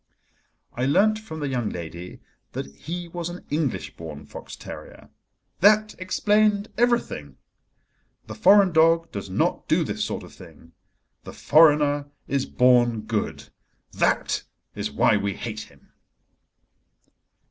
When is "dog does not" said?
8.71-9.67